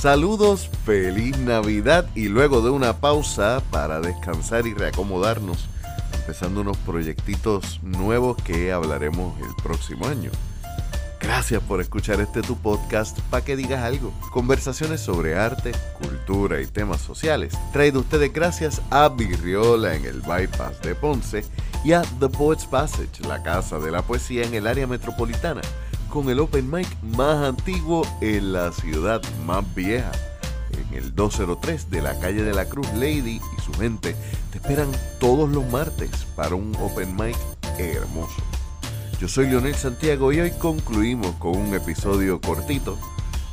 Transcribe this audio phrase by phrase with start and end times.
[0.00, 5.68] Saludos, feliz Navidad y luego de una pausa para descansar y reacomodarnos,
[6.12, 10.30] empezando unos proyectitos nuevos que hablaremos el próximo año.
[11.18, 14.12] Gracias por escuchar este tu podcast para que digas algo.
[14.32, 17.54] Conversaciones sobre arte, cultura y temas sociales.
[17.72, 21.42] Traído ustedes gracias a Virriola en el Bypass de Ponce
[21.84, 25.62] y a The Poets Passage, la casa de la poesía en el área metropolitana,
[26.16, 30.10] con el open mic más antiguo en la ciudad más vieja.
[30.72, 34.16] En el 203 de la calle de la Cruz, Lady y su gente
[34.50, 37.36] te esperan todos los martes para un open mic
[37.76, 38.42] hermoso.
[39.20, 42.96] Yo soy Leonel Santiago y hoy concluimos con un episodio cortito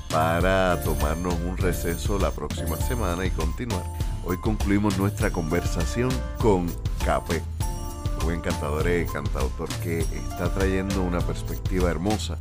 [0.09, 3.84] para tomarnos un receso la próxima semana y continuar.
[4.23, 6.67] Hoy concluimos nuestra conversación con
[7.03, 7.41] Capé,
[8.25, 12.37] un encantador y cantautor que está trayendo una perspectiva hermosa.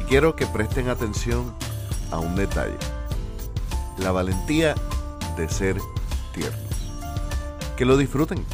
[0.00, 1.54] Y quiero que presten atención
[2.10, 2.76] a un detalle.
[3.98, 4.74] La valentía
[5.36, 5.76] de ser
[6.32, 6.60] tiernos.
[7.76, 8.44] Que lo disfruten.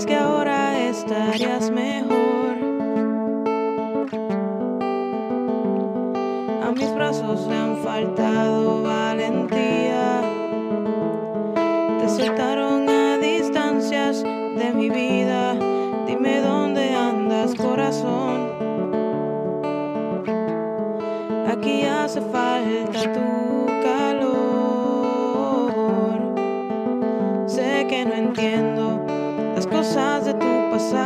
[0.00, 2.09] ¿Crees que ahora estarías mejor?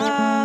[0.05, 0.44] Tu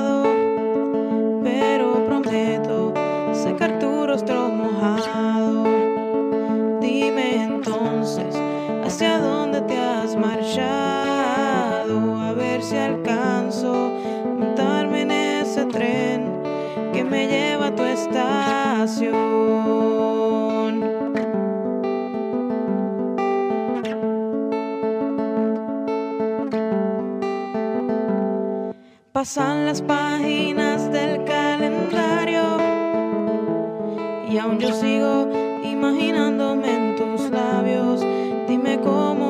[29.32, 32.42] Pasan las páginas del calendario
[34.28, 35.30] y aún yo sigo
[35.64, 38.02] imaginándome en tus labios.
[38.48, 39.29] Dime cómo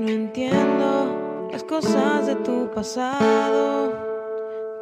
[0.00, 3.92] no entiendo las cosas de tu pasado,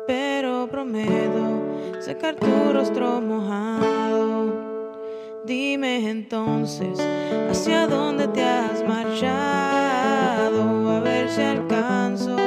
[0.06, 4.52] pero prometo secar tu rostro mojado.
[5.44, 6.98] Dime entonces
[7.50, 10.60] hacia dónde te has marchado,
[10.90, 12.45] a ver si alcanzo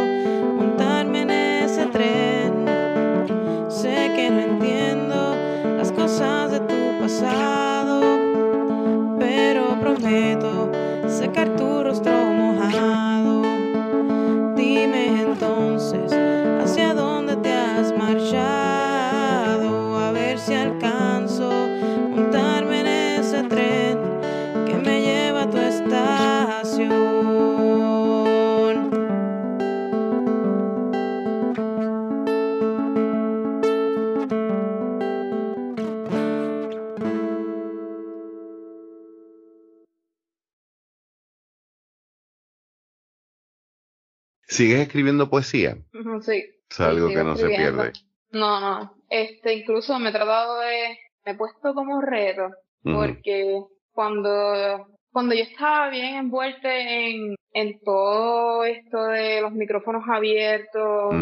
[44.59, 45.77] ¿Sigues escribiendo poesía?
[46.19, 46.43] Sí.
[46.69, 47.93] Es algo Sí, que no se pierde.
[48.33, 48.93] No, no.
[49.09, 50.97] Este, incluso me he tratado de.
[51.25, 52.49] Me he puesto como reto
[52.83, 53.61] porque
[53.93, 61.15] cuando, cuando yo estaba bien envuelta en, en todo esto de los micrófonos abiertos,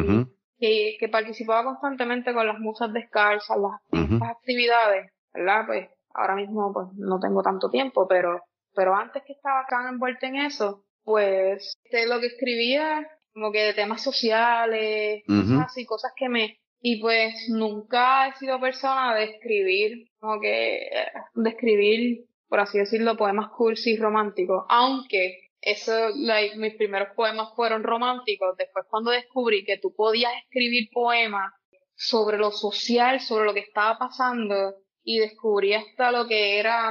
[0.58, 3.56] que, que, participaba constantemente con las musas descalzas,
[3.92, 5.68] las actividades, ¿verdad?
[5.68, 8.42] Pues ahora mismo pues no tengo tanto tiempo, pero,
[8.74, 13.08] pero antes que estaba tan envuelta en eso, pues este, lo que escribía
[13.38, 16.60] como que de temas sociales, cosas así, cosas que me...
[16.82, 20.90] Y pues nunca he sido persona de escribir, como que
[21.36, 27.50] de escribir, por así decirlo, poemas cursi y románticos, aunque eso, like, mis primeros poemas
[27.56, 31.54] fueron románticos, después cuando descubrí que tú podías escribir poemas
[31.96, 36.90] sobre lo social, sobre lo que estaba pasando, y descubrí hasta lo que era,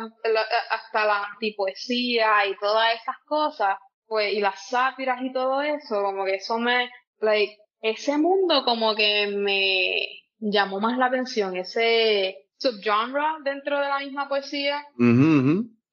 [0.71, 6.25] hasta la antipoesía y todas esas cosas, pues, y las sátiras y todo eso, como
[6.25, 10.07] que eso me, like, ese mundo como que me
[10.39, 14.85] llamó más la atención, ese subgenre dentro de la misma poesía.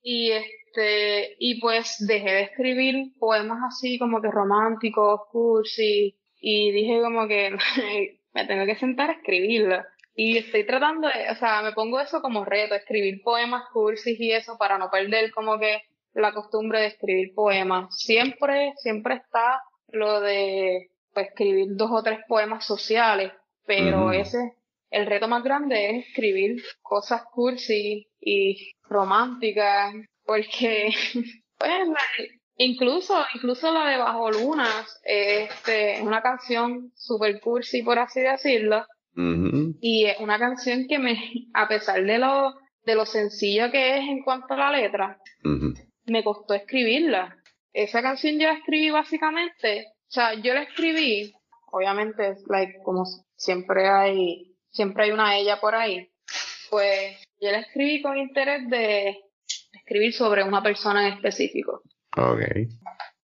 [0.02, 7.02] Y este, y pues dejé de escribir poemas así como que románticos, cursi, y dije
[7.02, 7.52] como que
[8.34, 9.84] me tengo que sentar a escribirlo.
[10.16, 14.32] Y estoy tratando de, o sea, me pongo eso como reto, escribir poemas cursis y
[14.32, 15.82] eso para no perder como que
[16.14, 17.96] la costumbre de escribir poemas.
[17.98, 23.32] Siempre, siempre está lo de pues, escribir dos o tres poemas sociales,
[23.66, 24.54] pero ese,
[24.90, 29.94] el reto más grande es escribir cosas cursi y románticas,
[30.26, 30.94] porque,
[31.58, 31.72] pues,
[32.58, 38.86] incluso, incluso la de Bajo Lunas, este, es una canción super cursi, por así decirlo,
[39.16, 41.16] y es una canción que me,
[41.54, 45.20] a pesar de lo, de lo sencillo que es en cuanto a la letra,
[46.06, 47.38] me costó escribirla.
[47.74, 51.34] Esa canción yo la escribí básicamente, o sea, yo la escribí,
[51.72, 53.04] obviamente, like, como
[53.36, 56.12] siempre hay, siempre hay una ella por ahí,
[56.70, 59.18] pues yo la escribí con interés de
[59.74, 61.82] escribir sobre una persona en específico.
[62.16, 62.68] Okay.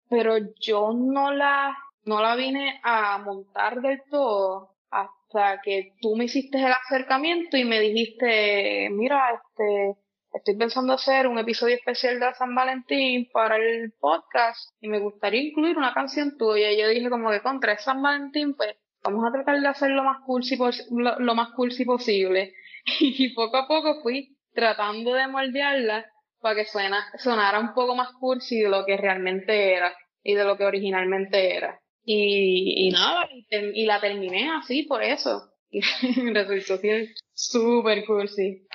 [0.09, 1.75] Pero yo no la,
[2.05, 7.65] no la vine a montar del todo hasta que tú me hiciste el acercamiento y
[7.65, 9.99] me dijiste, mira, este,
[10.35, 15.41] estoy pensando hacer un episodio especial de San Valentín para el podcast y me gustaría
[15.41, 16.71] incluir una canción tuya.
[16.71, 20.03] Y yo dije como que contra San Valentín, pues vamos a tratar de hacer lo
[20.03, 20.57] más cursi,
[20.91, 22.53] lo, lo más cursi posible.
[22.99, 26.05] Y poco a poco fui tratando de moldearla
[26.39, 30.43] para que suena, sonara un poco más cursi de lo que realmente era y de
[30.43, 31.81] lo que originalmente era.
[32.03, 35.51] Y, y nada, y, la terminé así por eso.
[35.71, 35.81] Y
[36.31, 36.79] resultó
[37.33, 38.67] súper cursi.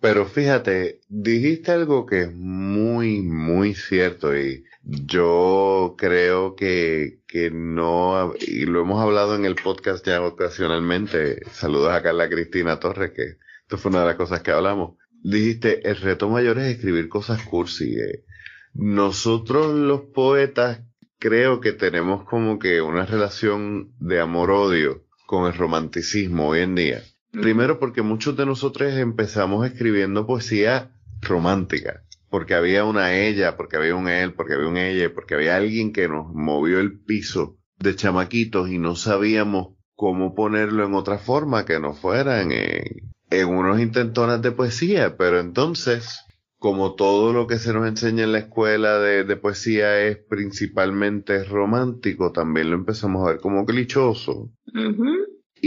[0.00, 8.34] Pero fíjate, dijiste algo que es muy, muy cierto y yo creo que, que no,
[8.38, 13.36] y lo hemos hablado en el podcast ya ocasionalmente, saludos a Carla Cristina Torres, que
[13.62, 14.96] esto fue una de las cosas que hablamos.
[15.22, 17.98] Dijiste, el reto mayor es escribir cosas cursi.
[17.98, 18.24] Eh.
[18.74, 20.82] Nosotros los poetas
[21.18, 27.02] creo que tenemos como que una relación de amor-odio con el romanticismo hoy en día.
[27.40, 33.94] Primero porque muchos de nosotros empezamos escribiendo poesía romántica, porque había una ella, porque había
[33.94, 37.94] un él, porque había un ella, porque había alguien que nos movió el piso de
[37.94, 43.80] chamaquitos y no sabíamos cómo ponerlo en otra forma que no fueran en, en unos
[43.80, 46.20] intentones de poesía, pero entonces,
[46.58, 52.32] como todo lo que se nos enseña en la escuela de poesía es principalmente romántico,
[52.32, 54.50] también lo empezamos a ver como clichoso.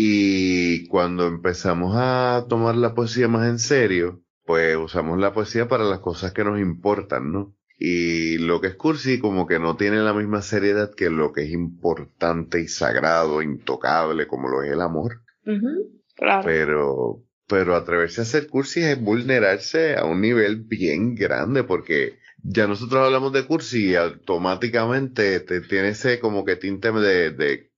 [0.01, 5.83] Y cuando empezamos a tomar la poesía más en serio, pues usamos la poesía para
[5.83, 7.53] las cosas que nos importan, ¿no?
[7.77, 11.41] Y lo que es cursi como que no tiene la misma seriedad que lo que
[11.41, 15.19] es importante y sagrado, intocable, como lo es el amor.
[16.15, 16.43] claro.
[16.45, 22.67] Pero, pero atreverse a hacer cursi es vulnerarse a un nivel bien grande porque ya
[22.67, 27.68] nosotros hablamos de cursi y automáticamente te tiene ese como que tinte de, de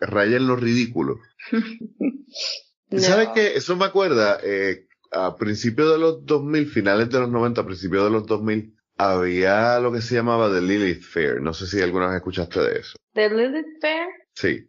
[0.00, 1.20] raya en lo ridículo.
[2.96, 3.54] ¿Sabes qué?
[3.54, 8.04] Eso me acuerda, eh, a principios de los 2000, finales de los 90, a principios
[8.04, 11.40] de los 2000, había lo que se llamaba The Lilith Fair.
[11.40, 12.96] No sé si alguna vez escuchaste de eso.
[13.14, 14.06] ¿The Lilith Fair?
[14.34, 14.66] Sí.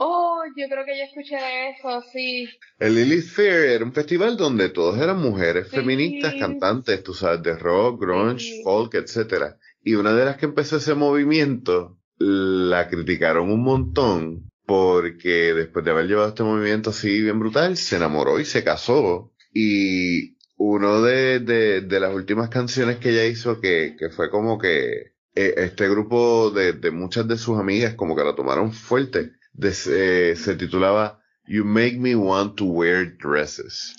[0.00, 2.48] Oh, yo creo que ya escuché de eso, sí.
[2.78, 7.56] El Lilith Fair era un festival donde todos eran mujeres feministas, cantantes, tú sabes, de
[7.56, 9.56] rock, grunge, folk, etcétera.
[9.82, 15.90] Y una de las que empezó ese movimiento la criticaron un montón porque después de
[15.90, 19.32] haber llevado este movimiento así bien brutal, se enamoró y se casó.
[19.52, 25.14] Y uno de, de, las últimas canciones que ella hizo que, que fue como que
[25.34, 30.34] eh, este grupo de, de, muchas de sus amigas como que la tomaron fuerte, eh,
[30.36, 33.94] se titulaba You Make Me Want to Wear Dresses.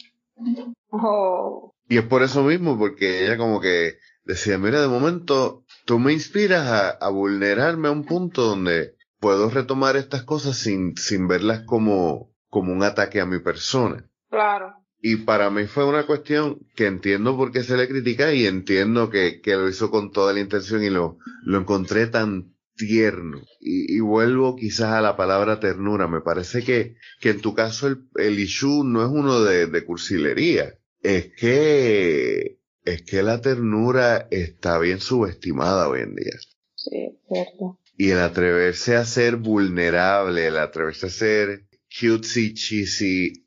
[0.90, 1.74] Oh.
[1.88, 6.14] Y es por eso mismo, porque ella como que decía, mira, de momento tú me
[6.14, 8.95] inspiras a, a vulnerarme a un punto donde
[9.26, 14.08] puedo retomar estas cosas sin, sin verlas como, como un ataque a mi persona.
[14.30, 14.76] Claro.
[15.02, 19.10] Y para mí fue una cuestión que entiendo por qué se le critica y entiendo
[19.10, 23.42] que, que lo hizo con toda la intención y lo, lo encontré tan tierno.
[23.60, 26.08] Y, y, vuelvo quizás a la palabra ternura.
[26.08, 29.86] Me parece que, que en tu caso el, el issue no es uno de, de
[29.86, 30.78] cursilería.
[31.02, 36.38] Es que, es que la ternura está bien subestimada hoy en día.
[36.76, 37.80] Sí, cierto.
[37.98, 43.46] Y el atreverse a ser vulnerable, el atreverse a ser cutesy, cheesy,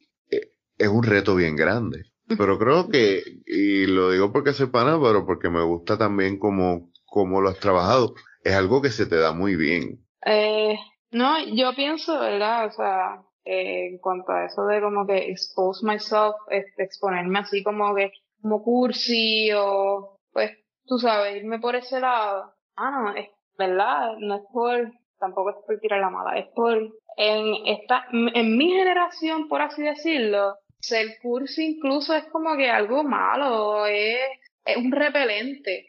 [0.78, 2.04] es un reto bien grande.
[2.36, 6.90] Pero creo que, y lo digo porque soy pana, pero porque me gusta también cómo,
[7.06, 8.14] cómo lo has trabajado,
[8.44, 10.04] es algo que se te da muy bien.
[10.26, 10.76] Eh,
[11.10, 12.66] no, yo pienso, ¿verdad?
[12.66, 17.62] O sea, eh, en cuanto a eso de como que expose myself, este, exponerme así
[17.62, 18.12] como que,
[18.42, 20.52] como cursi o, pues,
[20.84, 22.52] tú sabes, irme por ese lado.
[22.76, 23.28] Ah, no, es
[23.58, 26.78] verdad, no es por, tampoco es por tirar la mala, es por,
[27.16, 33.02] en esta, en mi generación, por así decirlo, ser cursi incluso es como que algo
[33.02, 34.18] malo, es,
[34.64, 35.88] es un repelente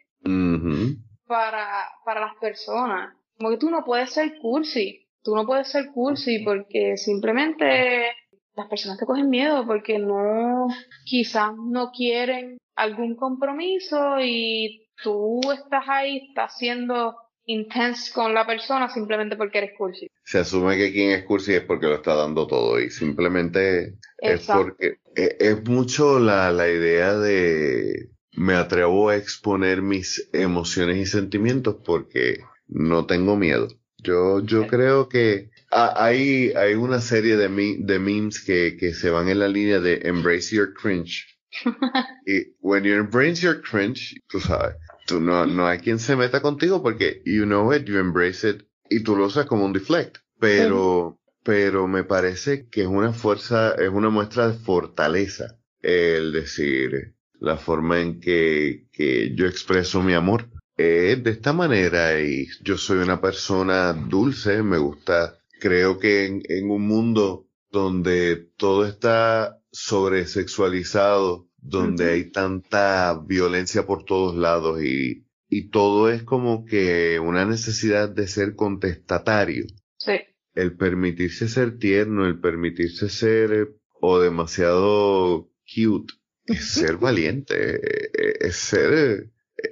[1.28, 3.16] para, para las personas.
[3.38, 8.12] Como que tú no puedes ser cursi, tú no puedes ser cursi porque simplemente
[8.56, 10.68] las personas te cogen miedo porque no,
[11.06, 17.16] quizás no quieren algún compromiso y tú estás ahí, estás siendo
[17.50, 20.08] intense con la persona simplemente porque eres cursi.
[20.24, 24.42] Se asume que quien es cursi es porque lo está dando todo y simplemente es
[24.58, 31.06] porque es, es mucho la, la idea de me atrevo a exponer mis emociones y
[31.08, 33.68] sentimientos porque no tengo miedo.
[34.02, 39.10] Yo, yo creo que hay, hay una serie de, mi- de memes que, que se
[39.10, 41.26] van en la línea de embrace your cringe.
[42.28, 44.76] y when you embrace your cringe, tú sabes,
[45.10, 48.64] tú no, no hay quien se meta contigo porque you know it, you embrace it
[48.90, 50.18] y tú lo usas como un deflect.
[50.40, 57.16] Pero, pero me parece que es una fuerza, es una muestra de fortaleza el decir
[57.40, 62.78] la forma en que, que yo expreso mi amor es de esta manera y yo
[62.78, 69.62] soy una persona dulce, me gusta, creo que en, en un mundo donde todo está
[69.72, 77.46] sobresexualizado, donde hay tanta violencia por todos lados y, y todo es como que una
[77.46, 79.66] necesidad de ser contestatario
[79.98, 80.14] Sí,
[80.56, 83.68] el permitirse ser tierno, el permitirse ser eh,
[84.02, 86.14] o demasiado cute,
[86.46, 89.30] es ser valiente, eh, eh, es ser, eh,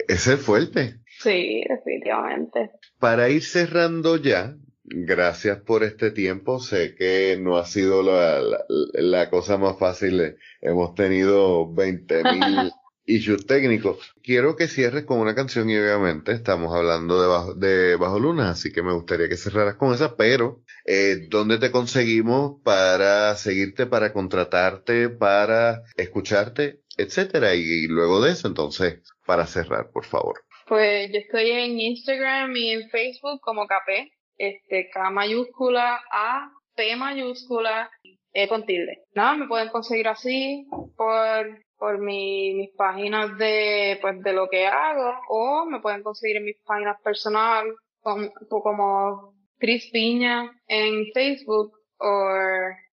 [0.08, 1.00] es ser fuerte.
[1.20, 2.72] sí, definitivamente.
[3.00, 4.56] Para ir cerrando ya,
[4.88, 10.20] gracias por este tiempo, sé que no ha sido la, la, la cosa más fácil,
[10.22, 12.72] eh, hemos tenido 20 mil
[13.06, 14.14] issues técnicos.
[14.22, 18.52] Quiero que cierres con una canción y obviamente estamos hablando de Bajo, de Bajo Luna,
[18.52, 23.86] así que me gustaría que cerraras con esa, pero eh, ¿dónde te conseguimos para seguirte,
[23.86, 27.56] para contratarte, para escucharte, etcétera?
[27.56, 30.44] Y, y luego de eso, entonces, para cerrar, por favor.
[30.68, 36.96] Pues yo estoy en Instagram y en Facebook como KP, este K mayúscula A P
[36.96, 37.90] mayúscula
[38.34, 39.04] E con tilde.
[39.16, 44.66] Nada, me pueden conseguir así por por mi, mis páginas de pues de lo que
[44.66, 51.74] hago o me pueden conseguir en mis páginas personales como, como Chris Piña en Facebook
[52.00, 52.30] o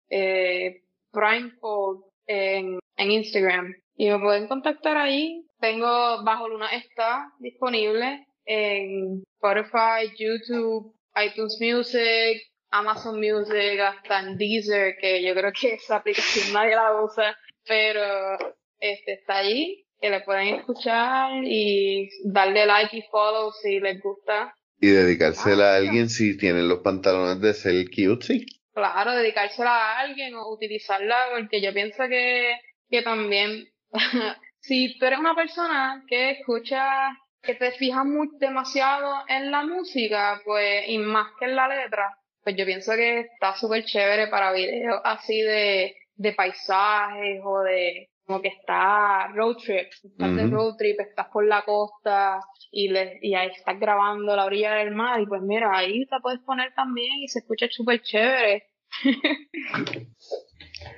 [0.10, 0.81] eh,
[1.12, 3.74] Prime Fold en, en Instagram.
[3.95, 5.45] Y me pueden contactar ahí.
[5.60, 12.41] Tengo Bajo Luna está disponible en Spotify, YouTube, iTunes Music,
[12.72, 18.38] Amazon Music, hasta en Deezer, que yo creo que esa aplicación nadie la usa, pero
[18.80, 24.56] este está ahí, que le pueden escuchar y darle like y follow si les gusta.
[24.80, 28.46] Y dedicársela a alguien si tienen los pantalones de ser cute, sí.
[28.74, 32.56] Claro, dedicársela a alguien o utilizarla, porque yo pienso que,
[32.89, 33.68] que también,
[34.60, 37.10] si tú eres una persona que escucha,
[37.41, 42.17] que te fijas muy, demasiado en la música, pues, y más que en la letra,
[42.43, 48.10] pues yo pienso que está súper chévere para videos así de, de paisajes o de,
[48.25, 52.39] como que está road trip, estás de road trip, estás por la costa
[52.71, 56.19] y, le, y ahí estás grabando la orilla del mar y pues mira, ahí te
[56.21, 58.67] puedes poner también y se escucha súper chévere.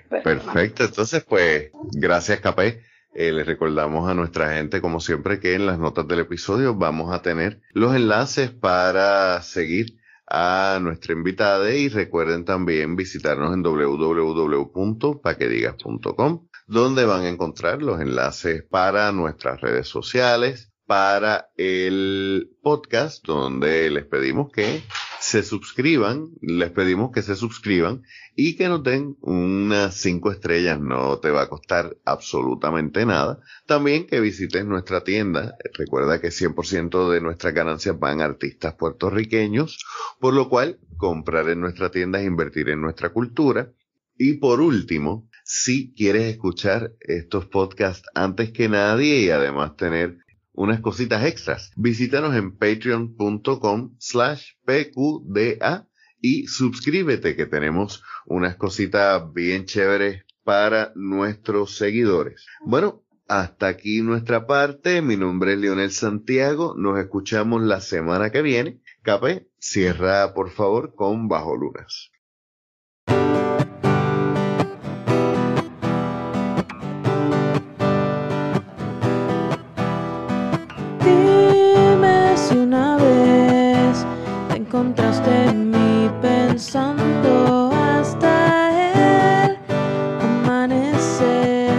[0.09, 2.81] Perfecto, entonces pues gracias Capé.
[3.15, 7.13] Eh, les recordamos a nuestra gente, como siempre, que en las notas del episodio vamos
[7.13, 16.48] a tener los enlaces para seguir a nuestra invitada y recuerden también visitarnos en www.paquedigas.com
[16.67, 24.05] donde van a encontrar los enlaces para nuestras redes sociales, para el podcast, donde les
[24.05, 24.84] pedimos que
[25.24, 28.03] se suscriban, les pedimos que se suscriban
[28.36, 33.39] y que nos den unas cinco estrellas, no te va a costar absolutamente nada.
[33.65, 39.86] También que visites nuestra tienda, recuerda que 100% de nuestras ganancias van a artistas puertorriqueños,
[40.20, 43.72] por lo cual comprar en nuestra tienda es invertir en nuestra cultura.
[44.18, 50.18] Y por último, si quieres escuchar estos podcasts antes que nadie y además tener
[50.53, 51.72] unas cositas extras.
[51.75, 55.88] Visítanos en patreon.com slash pqda
[56.22, 62.45] y suscríbete que tenemos unas cositas bien chéveres para nuestros seguidores.
[62.65, 65.01] Bueno, hasta aquí nuestra parte.
[65.01, 66.75] Mi nombre es Leonel Santiago.
[66.77, 68.81] Nos escuchamos la semana que viene.
[69.01, 72.12] Capé, cierra por favor con Bajo Lunas.
[86.63, 89.58] Pensando hasta el
[90.22, 91.74] amanecer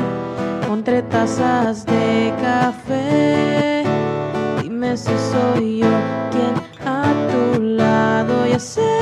[0.71, 3.85] entre tazas de café.
[4.61, 5.88] Dime si soy yo
[6.31, 6.55] quien
[6.87, 8.94] a tu lado ya sé.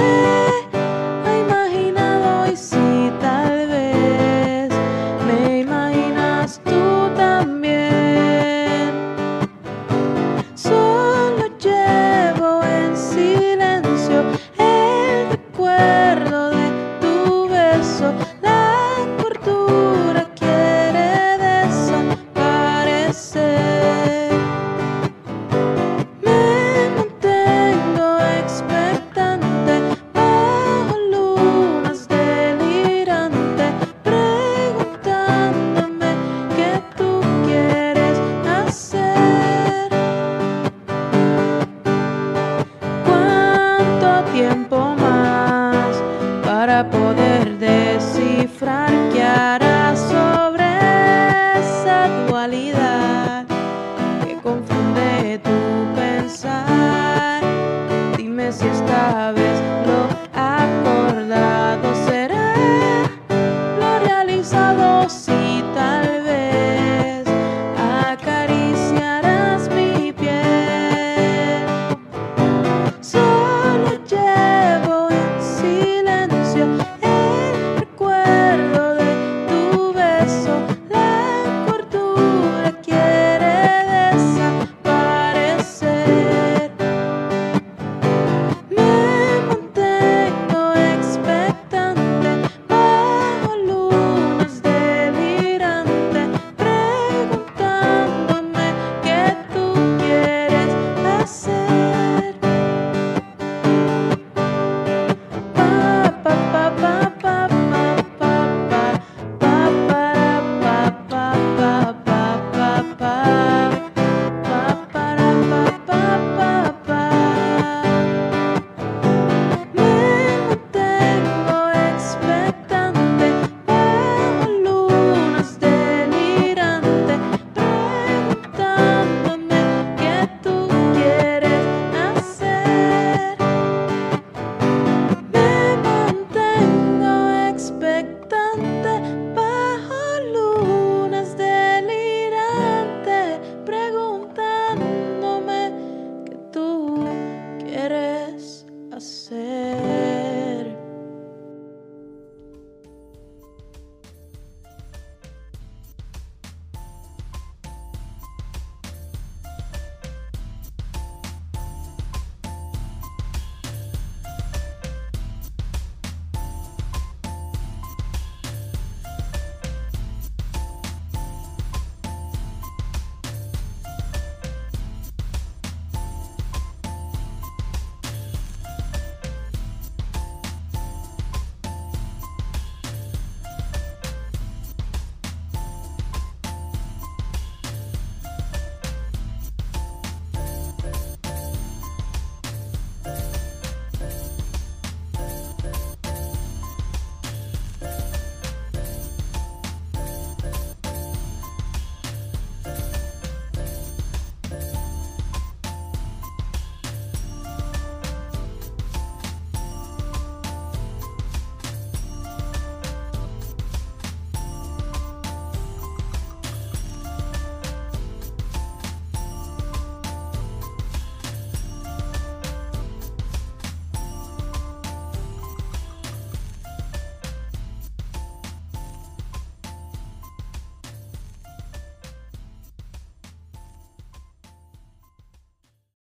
[46.84, 47.21] Poder.